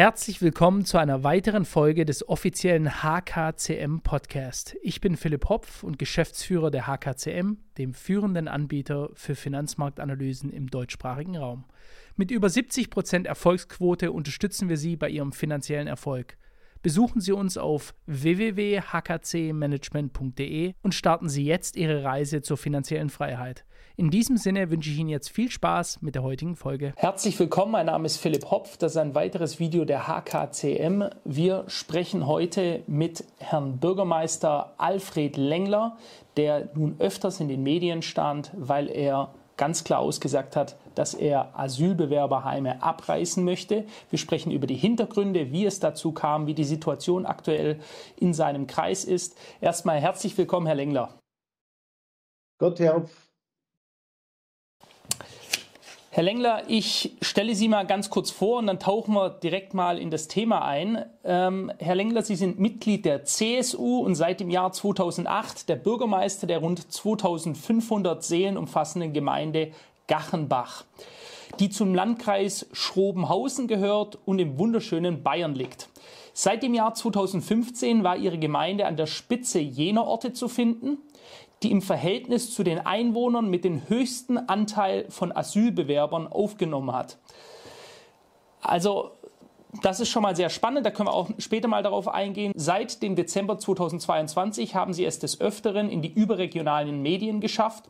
[0.00, 4.74] Herzlich willkommen zu einer weiteren Folge des offiziellen HKCM Podcast.
[4.80, 11.36] Ich bin Philipp Hopf und Geschäftsführer der HKCM, dem führenden Anbieter für Finanzmarktanalysen im deutschsprachigen
[11.36, 11.66] Raum.
[12.16, 16.38] Mit über 70% Erfolgsquote unterstützen wir Sie bei Ihrem finanziellen Erfolg.
[16.82, 23.66] Besuchen Sie uns auf www.hkcmanagement.de und starten Sie jetzt Ihre Reise zur finanziellen Freiheit.
[23.96, 26.94] In diesem Sinne wünsche ich Ihnen jetzt viel Spaß mit der heutigen Folge.
[26.96, 28.78] Herzlich willkommen, mein Name ist Philipp Hopf.
[28.78, 31.02] Das ist ein weiteres Video der HKCM.
[31.26, 35.98] Wir sprechen heute mit Herrn Bürgermeister Alfred Lengler,
[36.38, 41.58] der nun öfters in den Medien stand, weil er ganz klar ausgesagt hat, dass er
[41.58, 43.86] Asylbewerberheime abreißen möchte.
[44.10, 47.80] Wir sprechen über die Hintergründe, wie es dazu kam, wie die Situation aktuell
[48.16, 49.38] in seinem Kreis ist.
[49.62, 51.18] Erstmal herzlich willkommen, Herr Lengler.
[52.58, 53.30] Gott, Herr Hopf.
[56.12, 59.96] Herr Lengler, ich stelle Sie mal ganz kurz vor und dann tauchen wir direkt mal
[59.96, 61.06] in das Thema ein.
[61.24, 66.46] Ähm, Herr Lengler, Sie sind Mitglied der CSU und seit dem Jahr 2008 der Bürgermeister
[66.46, 69.70] der rund 2500 Seelen umfassenden Gemeinde
[70.10, 70.84] Gachenbach,
[71.60, 75.88] die zum Landkreis Schrobenhausen gehört und im wunderschönen Bayern liegt.
[76.32, 80.98] Seit dem Jahr 2015 war Ihre Gemeinde an der Spitze jener Orte zu finden,
[81.62, 87.18] die im Verhältnis zu den Einwohnern mit dem höchsten Anteil von Asylbewerbern aufgenommen hat.
[88.60, 89.12] Also
[89.82, 92.52] das ist schon mal sehr spannend, da können wir auch später mal darauf eingehen.
[92.56, 97.84] Seit dem Dezember 2022 haben sie es des Öfteren in die überregionalen Medien geschafft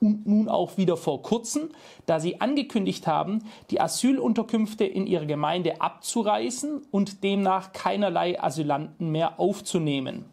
[0.00, 1.70] und nun auch wieder vor kurzem,
[2.06, 9.38] da sie angekündigt haben, die Asylunterkünfte in ihrer Gemeinde abzureißen und demnach keinerlei Asylanten mehr
[9.38, 10.24] aufzunehmen.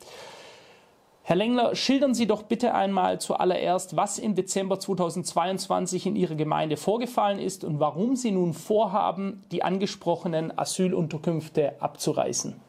[1.26, 6.76] Herr Lengler, schildern Sie doch bitte einmal zuallererst, was im Dezember 2022 in Ihrer Gemeinde
[6.76, 12.60] vorgefallen ist und warum Sie nun vorhaben, die angesprochenen Asylunterkünfte abzureißen.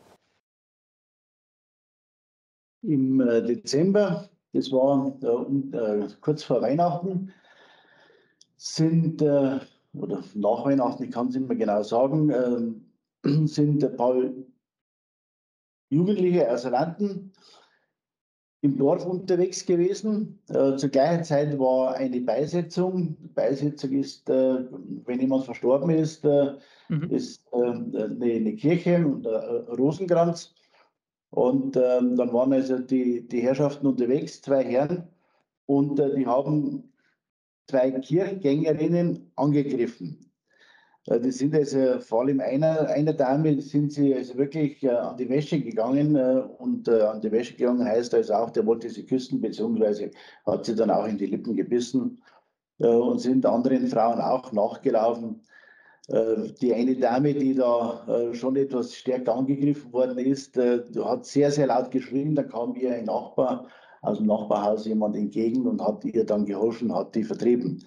[2.83, 7.33] Im äh, Dezember, das war äh, kurz vor Weihnachten,
[8.57, 9.59] sind, äh,
[9.95, 12.85] oder nach Weihnachten, ich kann es nicht mehr genau sagen,
[13.47, 14.15] sind ein paar
[15.91, 17.33] Jugendliche Asylanten
[18.65, 20.39] im Dorf unterwegs gewesen.
[20.49, 23.15] Äh, zur gleichen Zeit war eine Beisetzung.
[23.35, 24.65] Beisetzung ist, äh,
[25.05, 26.55] wenn jemand verstorben ist, äh,
[26.89, 27.11] mhm.
[27.11, 30.55] ist äh, eine, eine, Kirche und ein Rosenkranz.
[31.29, 35.09] Und ähm, dann waren also die, die Herrschaften unterwegs, zwei Herren,
[35.67, 36.91] und äh, die haben
[37.67, 40.33] zwei Kirchgängerinnen angegriffen.
[41.07, 45.17] Äh, die sind also vor allem einer, einer Dame sind sie also wirklich äh, an
[45.17, 48.89] die Wäsche gegangen äh, und äh, an die Wäsche gegangen heißt also auch, der wollte
[48.91, 50.11] sie küssen, beziehungsweise
[50.47, 52.23] hat sie dann auch in die Lippen gebissen
[52.81, 55.43] äh, und sind anderen Frauen auch nachgelaufen.
[56.09, 61.67] Äh, die eine Dame, die da schon etwas stärker angegriffen worden ist, hat sehr, sehr
[61.69, 62.35] laut geschrien.
[62.35, 63.69] Da kam ihr ein Nachbar
[64.03, 67.83] aus dem Nachbarhaus jemand entgegen und hat ihr dann geholfen, hat die vertrieben.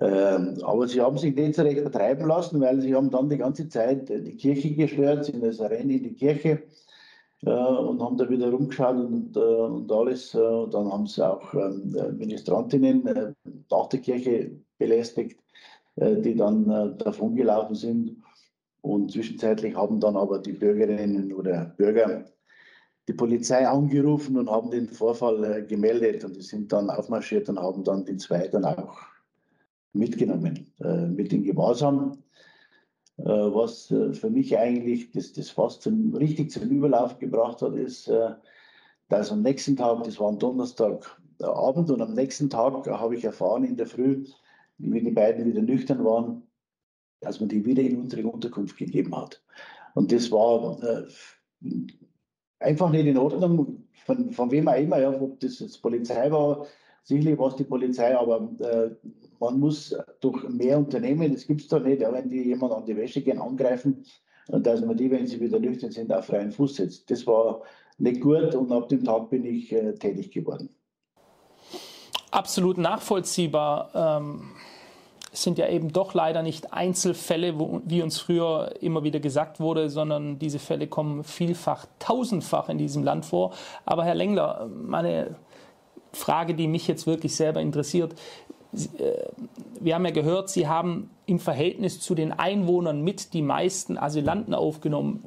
[0.00, 3.38] Ähm, aber sie haben sich nicht so recht vertreiben lassen, weil sie haben dann die
[3.38, 6.62] ganze Zeit äh, die Kirche gestört, sind also rein in die Kirche
[7.46, 10.34] äh, und haben da wieder rumgeschaut und, äh, und alles.
[10.34, 13.32] Äh, dann haben sie auch ähm, Ministrantinnen äh,
[13.70, 15.38] nach der Kirche belästigt,
[15.96, 18.16] äh, die dann davon gelaufen sind.
[18.82, 22.24] Und zwischenzeitlich haben dann aber die Bürgerinnen oder Bürger
[23.06, 27.84] die Polizei angerufen und haben den Vorfall gemeldet und die sind dann aufmarschiert und haben
[27.84, 29.13] dann die zwei dann auch
[29.94, 32.18] mitgenommen, äh, mit in Gewahrsam.
[33.16, 37.74] Äh, was äh, für mich eigentlich das, das fast zum, richtig zum Überlauf gebracht hat,
[37.74, 38.10] ist,
[39.08, 43.64] dass am nächsten Tag, das war am Donnerstagabend, und am nächsten Tag habe ich erfahren
[43.64, 44.24] in der Früh,
[44.78, 46.42] wie die beiden wieder nüchtern waren,
[47.20, 49.42] dass man die wieder in unsere Unterkunft gegeben hat.
[49.94, 51.06] Und das war äh,
[52.58, 56.66] einfach nicht in Ordnung, von, von wem auch immer, ja, ob das jetzt Polizei war,
[57.04, 58.90] sicherlich war es die Polizei, aber äh,
[59.38, 62.96] man muss durch mehr Unternehmen, das gibt es doch nicht, wenn die jemand an die
[62.96, 64.04] Wäsche gehen, angreifen,
[64.48, 67.10] dass man die, wenn sie wieder nüchtern sind, auf freien Fuß setzt.
[67.10, 67.62] Das war
[67.98, 70.68] nicht gut und ab dem Tag bin ich äh, tätig geworden.
[72.30, 73.90] Absolut nachvollziehbar.
[73.94, 74.52] Ähm,
[75.32, 79.60] es sind ja eben doch leider nicht Einzelfälle, wo, wie uns früher immer wieder gesagt
[79.60, 83.52] wurde, sondern diese Fälle kommen vielfach, tausendfach in diesem Land vor.
[83.84, 85.36] Aber Herr Lengler, meine
[86.14, 88.14] Frage, die mich jetzt wirklich selber interessiert,
[88.74, 89.28] äh,
[89.80, 94.54] wir haben ja gehört, Sie haben im Verhältnis zu den Einwohnern mit die meisten Asylanten
[94.54, 95.24] aufgenommen.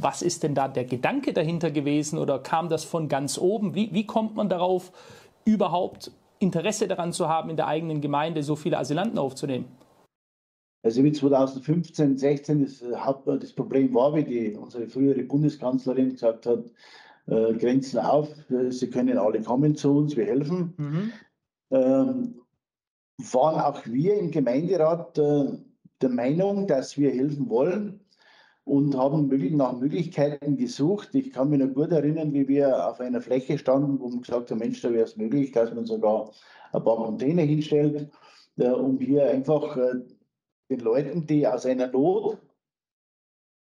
[0.00, 3.74] Was ist denn da der Gedanke dahinter gewesen oder kam das von ganz oben?
[3.74, 4.92] Wie, wie kommt man darauf,
[5.44, 9.66] überhaupt Interesse daran zu haben, in der eigenen Gemeinde so viele Asylanten aufzunehmen?
[10.82, 12.84] Also wie 2015, 16 das,
[13.40, 16.64] das Problem war, wie die, unsere frühere Bundeskanzlerin gesagt hat,
[17.28, 18.28] äh, Grenzen auf,
[18.70, 20.74] sie können alle kommen zu uns, wir helfen.
[20.76, 21.12] Mhm.
[21.70, 22.34] Ähm,
[23.18, 25.58] waren auch wir im Gemeinderat äh,
[26.00, 28.00] der Meinung, dass wir helfen wollen
[28.64, 31.14] und haben nach Möglichkeiten gesucht.
[31.14, 34.50] Ich kann mich noch gut erinnern, wie wir auf einer Fläche standen, wo man gesagt
[34.50, 36.30] hat, Mensch, da wäre es möglich, dass man sogar
[36.72, 38.10] ein paar Container hinstellt,
[38.58, 39.94] äh, um hier einfach äh,
[40.70, 42.38] den Leuten, die aus einer Not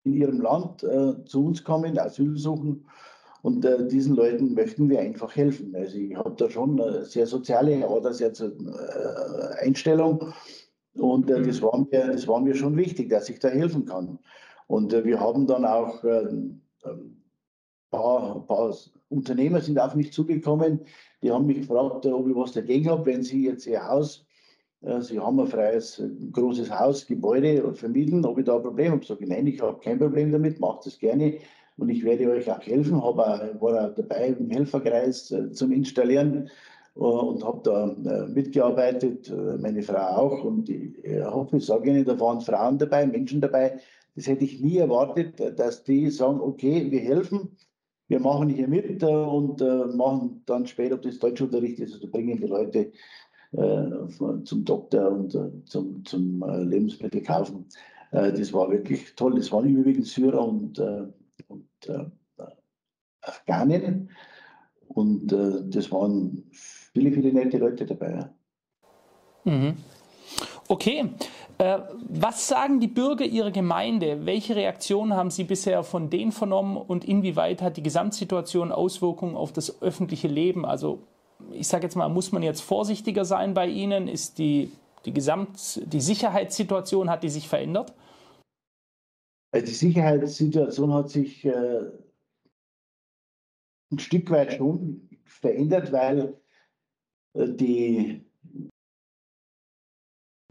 [0.05, 2.87] in ihrem Land äh, zu uns kommen, Asyl suchen,
[3.43, 5.75] und äh, diesen Leuten möchten wir einfach helfen.
[5.75, 10.33] Also ich habe da schon eine sehr soziale oder sehr äh, Einstellung.
[10.95, 11.65] Und äh, das, mhm.
[11.65, 14.19] war mir, das war mir schon wichtig, dass ich da helfen kann.
[14.67, 17.23] Und äh, wir haben dann auch ein ähm, ähm,
[17.91, 18.75] paar, paar,
[19.09, 20.83] Unternehmer sind auf mich zugekommen,
[21.21, 24.25] die haben mich gefragt, ob ich was dagegen habe, wenn sie jetzt ihr Haus,
[24.83, 26.01] äh, sie haben ein freies,
[26.31, 29.05] großes Haus, Gebäude vermieten, ob ich da ein Problem habe.
[29.05, 31.39] Sage ich, nein, ich habe kein Problem damit, macht es gerne
[31.81, 33.03] und ich werde euch auch helfen.
[33.03, 36.50] Hab auch, war auch dabei im Helferkreis äh, zum Installieren
[36.94, 40.44] äh, und habe da äh, mitgearbeitet, meine Frau auch.
[40.44, 40.94] Und ich
[41.25, 43.81] hoffe, ich sage Ihnen, da waren Frauen dabei, Menschen dabei.
[44.15, 47.56] Das hätte ich nie erwartet, dass die sagen, okay, wir helfen,
[48.09, 49.61] wir machen hier mit und
[49.97, 52.91] machen dann später, ob das Deutschunterricht ist, also bringen die Leute
[53.53, 57.67] zum Doktor und zum, zum Lebensmittel kaufen.
[58.11, 59.37] Das war wirklich toll.
[59.37, 60.83] Das waren überwiegend Syrer und
[61.49, 62.05] und äh,
[63.21, 64.11] Afghanen.
[64.89, 68.31] Und äh, das waren viele, viele nette Leute dabei.
[69.45, 69.77] Mhm.
[70.69, 71.11] Okay.
[71.59, 74.25] Äh, was sagen die Bürger Ihrer Gemeinde?
[74.25, 79.53] Welche Reaktionen haben Sie bisher von denen vernommen und inwieweit hat die Gesamtsituation Auswirkungen auf
[79.53, 80.65] das öffentliche Leben?
[80.65, 81.03] Also
[81.53, 84.09] ich sage jetzt mal, muss man jetzt vorsichtiger sein bei Ihnen?
[84.09, 84.73] Ist die,
[85.05, 87.93] die Gesamt, die Sicherheitssituation, hat die sich verändert?
[89.52, 91.81] Also die Sicherheitssituation hat sich äh,
[93.91, 96.41] ein Stück weit schon verändert, weil
[97.35, 98.25] äh, die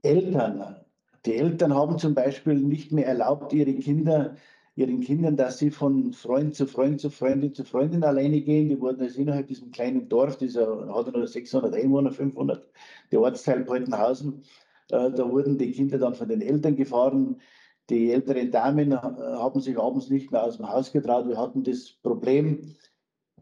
[0.01, 0.85] Eltern,
[1.25, 4.35] die Eltern haben zum Beispiel nicht mehr erlaubt, ihre Kinder,
[4.75, 8.69] ihren Kindern, dass sie von Freund zu Freund zu Freundin zu Freundin alleine gehen.
[8.69, 12.65] Die wurden also innerhalb diesem kleinen Dorf, dieser hat nur 600 Einwohner, 500,
[13.11, 14.43] der Ortsteil Poltenhausen,
[14.91, 17.41] äh, da wurden die Kinder dann von den Eltern gefahren.
[17.89, 21.27] Die älteren Damen äh, haben sich abends nicht mehr aus dem Haus getraut.
[21.27, 22.75] Wir hatten das Problem,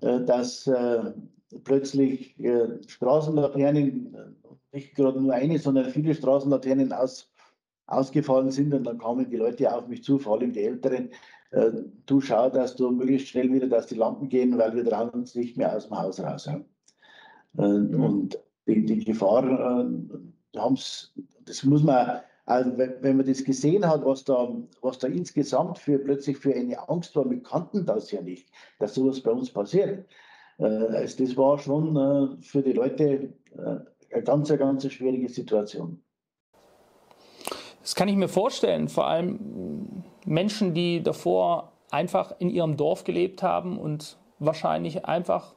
[0.02, 1.12] äh, dass äh,
[1.64, 2.36] plötzlich
[2.88, 4.36] Straßenlaternen,
[4.74, 7.32] nicht gerade nur eine, sondern viele Straßenlaternen aus,
[7.86, 8.74] ausgefallen sind.
[8.74, 11.10] Und dann kamen die Leute auf mich zu, vor allem die Älteren.
[12.06, 15.36] Du schau, dass du möglichst schnell wieder, dass die Lampen gehen, weil wir trauen uns
[15.36, 16.50] nicht mehr aus dem Haus raus.
[17.54, 18.04] Mhm.
[18.04, 19.90] Und die, die Gefahr,
[20.52, 24.48] das muss man also wenn, man das gesehen hat, was da,
[24.82, 28.48] was da insgesamt für plötzlich für eine Angst war, wir kannten das ja nicht,
[28.80, 30.06] dass sowas bei uns passiert.
[30.58, 36.02] Äh, also das war schon äh, für die Leute äh, eine ganz, ganz schwierige Situation.
[37.82, 43.44] Das kann ich mir vorstellen, vor allem Menschen, die davor einfach in ihrem Dorf gelebt
[43.44, 45.54] haben und wahrscheinlich einfach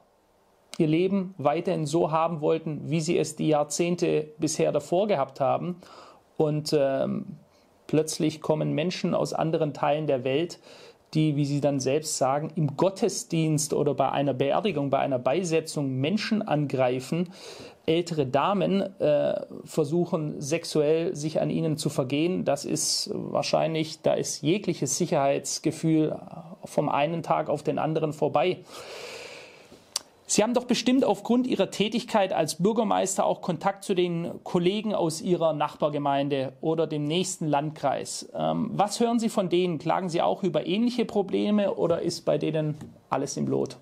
[0.77, 5.77] ihr Leben weiterhin so haben wollten, wie sie es die Jahrzehnte bisher davor gehabt haben
[6.41, 7.37] und ähm,
[7.85, 10.59] plötzlich kommen Menschen aus anderen Teilen der Welt,
[11.13, 15.97] die, wie sie dann selbst sagen, im Gottesdienst oder bei einer Beerdigung, bei einer Beisetzung
[15.97, 17.29] Menschen angreifen,
[17.85, 22.43] ältere Damen äh, versuchen sexuell sich an ihnen zu vergehen.
[22.43, 26.17] Das ist wahrscheinlich, da ist jegliches Sicherheitsgefühl
[26.63, 28.59] vom einen Tag auf den anderen vorbei.
[30.31, 35.21] Sie haben doch bestimmt aufgrund Ihrer Tätigkeit als Bürgermeister auch Kontakt zu den Kollegen aus
[35.21, 38.31] Ihrer Nachbargemeinde oder dem nächsten Landkreis.
[38.33, 39.77] Ähm, was hören Sie von denen?
[39.77, 42.75] Klagen Sie auch über ähnliche Probleme oder ist bei denen
[43.09, 43.77] alles im Lot?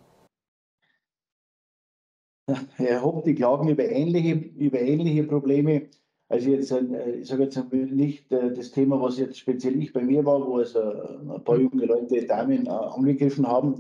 [2.78, 5.84] Herr Hopp, die klagen über ähnliche, über ähnliche Probleme.
[6.30, 10.02] Also jetzt, äh, ich sage jetzt nicht äh, das Thema, was jetzt speziell ich bei
[10.02, 13.76] mir war, wo also ein paar junge Leute Damen äh, angegriffen haben.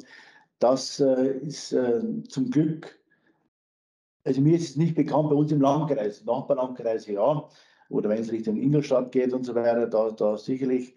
[0.59, 2.99] Das äh, ist äh, zum Glück,
[4.25, 7.49] also mir ist es nicht bekannt bei uns im Landkreis, Nachbarlandkreis ja,
[7.89, 10.93] oder wenn es Richtung Ingolstadt geht und so weiter, da, da sicherlich.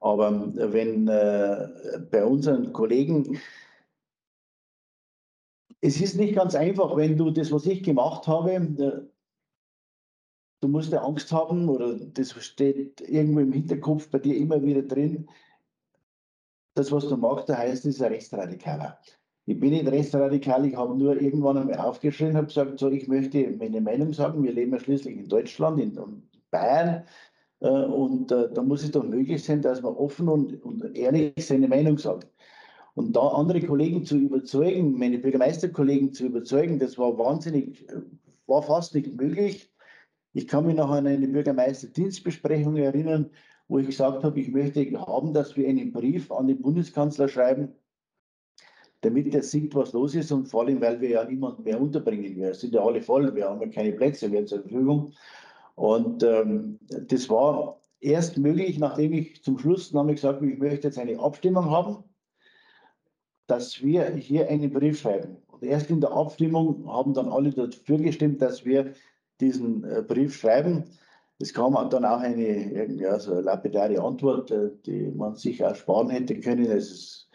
[0.00, 1.68] Aber wenn äh,
[2.10, 3.38] bei unseren Kollegen,
[5.80, 9.08] es ist nicht ganz einfach, wenn du das, was ich gemacht habe,
[10.60, 14.82] du musst ja Angst haben oder das steht irgendwo im Hinterkopf bei dir immer wieder
[14.82, 15.28] drin,
[16.74, 18.98] das, was du magst, da heißt, ist ein Rechtsradikaler.
[19.46, 23.50] Ich bin nicht rechtsradikal, ich habe nur irgendwann einmal aufgeschrieben, habe gesagt, so, ich möchte
[23.58, 27.04] meine Meinung sagen, wir leben ja schließlich in Deutschland, in Bayern,
[27.60, 31.98] Und da muss es doch möglich sein, dass man offen und, und ehrlich seine Meinung
[31.98, 32.28] sagt.
[32.94, 37.86] Und da andere Kollegen zu überzeugen, meine Bürgermeisterkollegen zu überzeugen, das war wahnsinnig,
[38.46, 39.72] war fast nicht möglich.
[40.32, 43.30] Ich kann mich noch an eine Bürgermeisterdienstbesprechung erinnern,
[43.68, 47.72] wo ich gesagt habe, ich möchte haben, dass wir einen Brief an den Bundeskanzler schreiben,
[49.00, 52.36] damit er sieht, was los ist und vor allem, weil wir ja niemanden mehr unterbringen.
[52.36, 55.12] Wir sind ja alle voll, wir haben ja keine Plätze mehr zur Verfügung.
[55.74, 60.88] Und ähm, das war erst möglich, nachdem ich zum Schluss dann gesagt habe, ich möchte
[60.88, 62.04] jetzt eine Abstimmung haben
[63.46, 65.36] dass wir hier einen Brief schreiben.
[65.48, 68.94] Und erst in der Abstimmung haben dann alle dafür gestimmt, dass wir
[69.40, 70.84] diesen äh, Brief schreiben.
[71.38, 76.10] Es kam dann auch eine ja, so lapidare Antwort, äh, die man sich auch sparen
[76.10, 76.66] hätte können.
[76.66, 77.28] Ist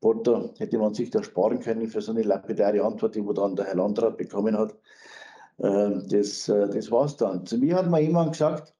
[0.00, 3.66] Porto hätte man sich da sparen können für so eine lapidare Antwort, die dann der
[3.66, 4.76] Herr Landrat bekommen hat.
[5.60, 7.46] Ähm, das, äh, das war es dann.
[7.46, 8.74] Zu mir hat mal jemand gesagt,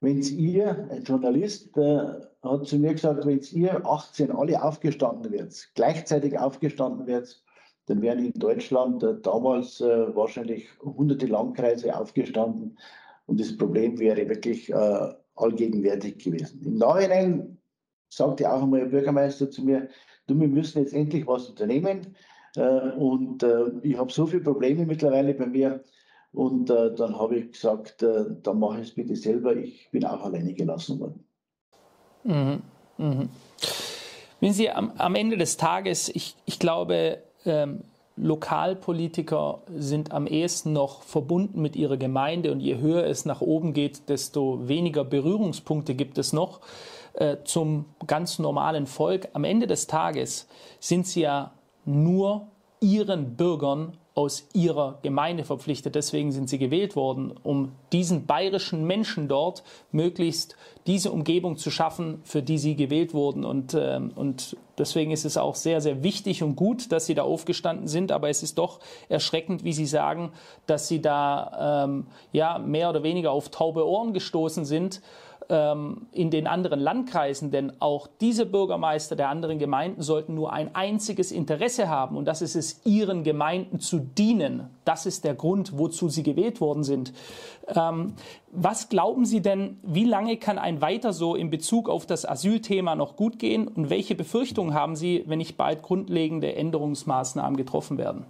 [0.00, 6.38] wenn ihr, ein Journalist, hat zu mir gesagt, wenn ihr 18 alle aufgestanden werdet, gleichzeitig
[6.38, 7.42] aufgestanden werdet,
[7.86, 12.78] dann wären in Deutschland äh, damals äh, wahrscheinlich hunderte Landkreise aufgestanden
[13.26, 16.62] und das Problem wäre wirklich äh, allgegenwärtig gewesen.
[16.64, 17.58] Im Nachhinein
[18.08, 19.88] sagte auch einmal der Bürgermeister zu mir,
[20.26, 22.16] du, wir müssen jetzt endlich was unternehmen
[22.56, 25.82] äh, und äh, ich habe so viele Probleme mittlerweile bei mir
[26.32, 30.24] und äh, dann habe ich gesagt, dann mache ich es bitte selber, ich bin auch
[30.24, 31.24] alleine gelassen worden.
[32.24, 32.62] Mhm.
[32.98, 33.28] Mhm.
[34.40, 37.80] Wenn Sie am, am, Ende des Tages, ich, ich glaube, ähm,
[38.16, 43.72] Lokalpolitiker sind am ehesten noch verbunden mit ihrer Gemeinde und je höher es nach oben
[43.72, 46.60] geht, desto weniger Berührungspunkte gibt es noch
[47.14, 49.28] äh, zum ganz normalen Volk.
[49.32, 50.46] Am Ende des Tages
[50.78, 51.52] sind sie ja
[51.84, 52.46] nur
[52.80, 55.96] ihren Bürgern aus ihrer Gemeinde verpflichtet.
[55.96, 60.56] Deswegen sind sie gewählt worden, um diesen bayerischen Menschen dort möglichst
[60.86, 63.44] diese Umgebung zu schaffen, für die sie gewählt wurden.
[63.44, 67.24] Und, äh, und deswegen ist es auch sehr, sehr wichtig und gut, dass sie da
[67.24, 68.12] aufgestanden sind.
[68.12, 68.78] Aber es ist doch
[69.08, 70.30] erschreckend, wie Sie sagen,
[70.66, 75.00] dass sie da ähm, ja mehr oder weniger auf taube Ohren gestoßen sind
[75.48, 81.32] in den anderen Landkreisen, denn auch diese Bürgermeister der anderen Gemeinden sollten nur ein einziges
[81.32, 84.70] Interesse haben und das ist es, ihren Gemeinden zu dienen.
[84.84, 87.12] Das ist der Grund, wozu sie gewählt worden sind.
[87.68, 88.14] Ähm,
[88.52, 92.94] was glauben Sie denn, wie lange kann ein weiter so in Bezug auf das Asylthema
[92.94, 98.26] noch gut gehen und welche Befürchtungen haben Sie, wenn nicht bald grundlegende Änderungsmaßnahmen getroffen werden?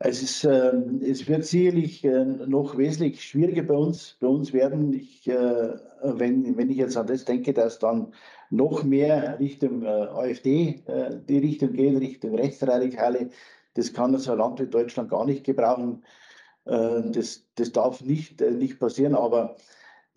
[0.00, 4.92] Es, äh, es wird sicherlich äh, noch wesentlich schwieriger bei uns, bei uns werden.
[4.92, 8.14] Ich, äh, wenn, wenn ich jetzt an das denke, dass dann
[8.50, 13.30] noch mehr Richtung äh, AfD äh, die Richtung geht, Richtung Rechtsradikale,
[13.74, 16.04] das kann ein Land wie Deutschland gar nicht gebrauchen.
[16.64, 19.14] Äh, das, das darf nicht, nicht passieren.
[19.14, 19.56] Aber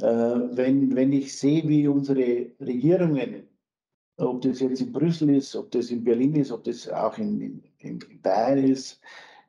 [0.03, 3.47] wenn, wenn ich sehe, wie unsere Regierungen,
[4.17, 7.39] ob das jetzt in Brüssel ist, ob das in Berlin ist, ob das auch in,
[7.39, 8.99] in, in Bayern ist,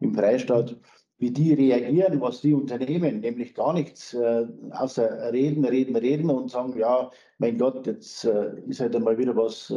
[0.02, 0.76] im Freistaat,
[1.18, 6.50] wie die reagieren, was die unternehmen, nämlich gar nichts, äh, außer reden, reden, reden und
[6.50, 9.76] sagen, ja, mein Gott, jetzt äh, ist halt einmal wieder was, äh,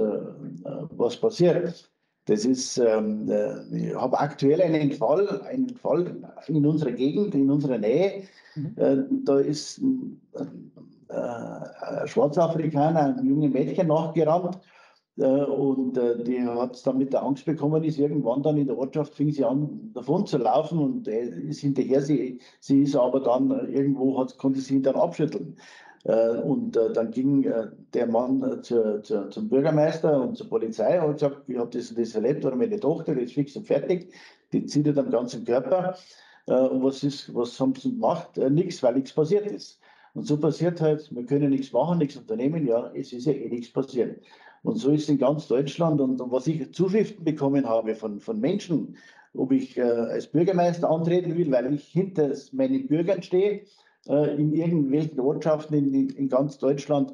[0.98, 1.91] was passiert.
[2.25, 6.15] Das ist, ähm, äh, ich habe aktuell einen Fall, einen Fall
[6.48, 8.24] in unserer Gegend, in unserer Nähe.
[8.55, 8.74] Mhm.
[8.77, 10.22] Äh, da ist ein,
[12.05, 14.75] Schwarzafrikaner, ein junges Mädchen nachgerannt äh,
[15.17, 19.15] und äh, die hat dann mit der Angst bekommen, ist irgendwann dann in der Ortschaft,
[19.15, 22.01] fing sie an, davon zu laufen und er ist hinterher.
[22.01, 25.57] Sie, sie ist aber dann äh, irgendwo, hat, konnte sie ihn dann abschütteln.
[26.43, 27.51] Und dann ging
[27.95, 31.95] der Mann zu, zu, zum Bürgermeister und zur Polizei und hat gesagt, ich habe das,
[31.95, 34.13] das erlebt, oder meine Tochter ist fix und fertig,
[34.53, 35.95] die zieht am ganzen Körper.
[36.45, 38.38] Und was, ist, was haben sie gemacht?
[38.38, 39.79] Nichts, weil nichts passiert ist.
[40.13, 43.50] Und so passiert halt, wir können nichts machen, nichts unternehmen, ja, es ist ja eh
[43.50, 44.22] nichts passiert.
[44.65, 46.01] Und so ist in ganz Deutschland.
[46.01, 48.98] Und, und was ich Zuschriften bekommen habe von, von Menschen,
[49.36, 53.62] ob ich äh, als Bürgermeister antreten will, weil ich hinter meinen Bürgern stehe,
[54.07, 57.13] äh, in irgendwelchen Ortschaften in, in ganz Deutschland,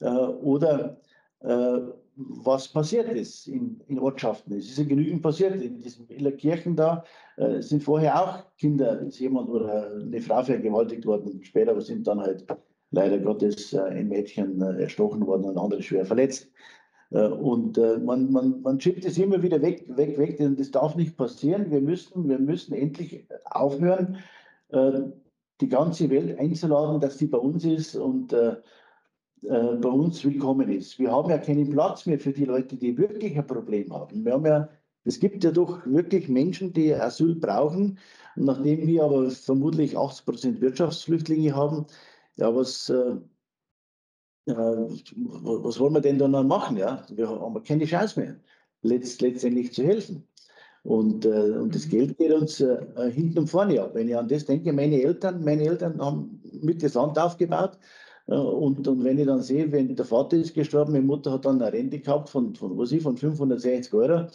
[0.00, 0.98] äh, oder
[1.40, 1.78] äh,
[2.16, 4.52] was passiert ist in, in, Ortschaften.
[4.54, 5.62] Es ist ja genügend passiert.
[5.62, 7.04] In diesen Kirchen da
[7.36, 11.44] äh, sind vorher auch Kinder, ist jemand oder eine Frau vergewaltigt worden.
[11.44, 12.44] Später sind dann halt
[12.90, 16.50] leider Gottes äh, ein Mädchen erstochen worden und andere schwer verletzt.
[17.10, 20.70] Äh, und äh, man, man, man schiebt es immer wieder weg, weg, weg, denn das
[20.70, 21.70] darf nicht passieren.
[21.70, 24.18] Wir müssen, wir müssen endlich aufhören,
[24.68, 25.00] äh,
[25.60, 28.34] die ganze Welt einzuladen, dass sie bei uns ist und
[29.40, 30.98] bei uns willkommen ist.
[30.98, 34.24] Wir haben ja keinen Platz mehr für die Leute, die wirklich ein Problem haben.
[34.24, 34.68] Wir haben ja,
[35.04, 37.98] Es gibt ja doch wirklich Menschen, die Asyl brauchen.
[38.34, 41.86] Nachdem wir aber vermutlich 80 Prozent Wirtschaftsflüchtlinge haben,
[42.36, 42.92] ja, was,
[44.56, 46.76] was wollen wir denn dann machen?
[46.76, 47.04] Ja?
[47.10, 48.36] Wir haben keine Chance mehr,
[48.82, 50.26] letzt, letztendlich zu helfen.
[50.84, 51.90] Und, äh, und das mhm.
[51.90, 52.78] Geld geht uns äh,
[53.10, 53.90] hinten und vorne ab.
[53.94, 57.78] Wenn ich an das denke, meine Eltern, meine Eltern haben mit der Sand aufgebaut.
[58.26, 61.44] Äh, und, und wenn ich dann sehe, wenn der Vater ist gestorben, meine Mutter hat
[61.44, 64.28] dann eine Rente gehabt von, von, was ich, von 560 Euro,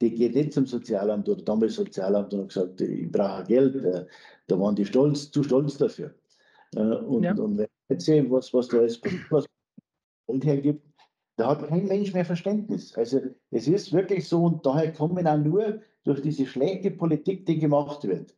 [0.00, 3.76] die geht nicht zum Sozialamt oder damals Sozialamt und hat gesagt, ich brauche Geld.
[3.76, 4.06] Äh,
[4.48, 6.14] da waren die stolz, zu stolz dafür.
[6.74, 7.34] Äh, und, ja.
[7.34, 7.68] und wenn
[8.00, 9.46] sehe, was, was da alles was
[10.26, 10.86] Geld hergibt,
[11.36, 12.94] da hat kein Mensch mehr Verständnis.
[12.96, 13.20] Also
[13.50, 18.04] es ist wirklich so und daher kommen auch nur durch diese schlechte Politik, die gemacht
[18.04, 18.34] wird,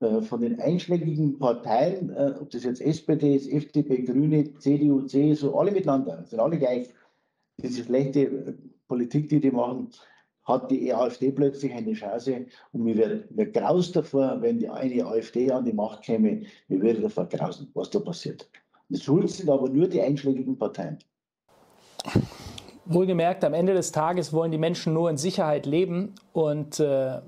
[0.00, 5.56] äh, von den einschlägigen Parteien, äh, ob das jetzt SPD ist, FDP, Grüne, CDU, CSU,
[5.56, 6.88] alle miteinander, sind alle gleich.
[7.58, 8.54] Diese schlechte äh,
[8.88, 9.90] Politik, die die machen,
[10.44, 15.06] hat die AfD plötzlich eine Chance und mir wäre mir graus davor, wenn die eine
[15.06, 18.50] AfD an die Macht käme, mir würde davor grausen, was da passiert.
[18.92, 20.98] Schuld sind aber nur die einschlägigen Parteien.
[22.86, 27.20] Wohlgemerkt, am Ende des Tages wollen die Menschen nur in Sicherheit leben und äh,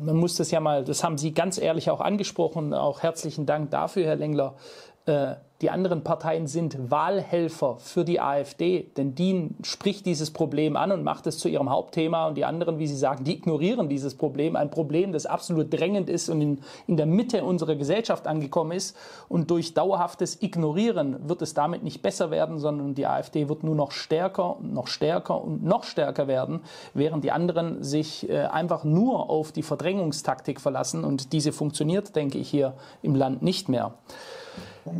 [0.00, 3.70] man muss das ja mal, das haben Sie ganz ehrlich auch angesprochen, auch herzlichen Dank
[3.70, 4.56] dafür, Herr Lengler.
[5.04, 10.90] Äh, die anderen Parteien sind Wahlhelfer für die AfD, denn die spricht dieses Problem an
[10.90, 12.28] und macht es zu ihrem Hauptthema.
[12.28, 14.56] Und die anderen, wie Sie sagen, die ignorieren dieses Problem.
[14.56, 18.96] Ein Problem, das absolut drängend ist und in, in der Mitte unserer Gesellschaft angekommen ist.
[19.28, 23.74] Und durch dauerhaftes Ignorieren wird es damit nicht besser werden, sondern die AfD wird nur
[23.74, 26.60] noch stärker, noch stärker und noch stärker werden,
[26.94, 31.04] während die anderen sich äh, einfach nur auf die Verdrängungstaktik verlassen.
[31.04, 33.92] Und diese funktioniert, denke ich, hier im Land nicht mehr.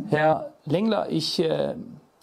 [0.09, 1.75] Herr Lengler, ich, äh,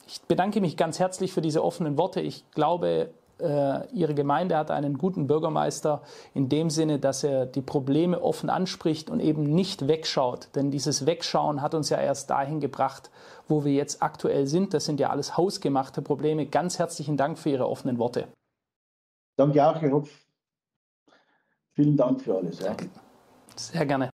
[0.06, 2.20] ich bedanke mich ganz herzlich für diese offenen Worte.
[2.20, 3.10] Ich glaube,
[3.40, 6.02] äh, Ihre Gemeinde hat einen guten Bürgermeister
[6.34, 10.48] in dem Sinne, dass er die Probleme offen anspricht und eben nicht wegschaut.
[10.54, 13.10] Denn dieses Wegschauen hat uns ja erst dahin gebracht,
[13.48, 14.74] wo wir jetzt aktuell sind.
[14.74, 16.46] Das sind ja alles hausgemachte Probleme.
[16.46, 18.28] Ganz herzlichen Dank für Ihre offenen Worte.
[19.36, 20.10] Danke auch, Herr Hopf.
[21.75, 22.58] Vielen Dank für alles.
[22.60, 22.75] Ja.
[23.54, 24.06] Sehr gerne.